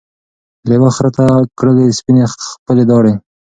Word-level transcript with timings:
لېوه 0.69 0.89
خره 0.95 1.11
ته 1.17 1.25
کړلې 1.59 1.87
سپیني 1.97 2.25
خپلي 2.53 2.83
داړي 2.89 3.13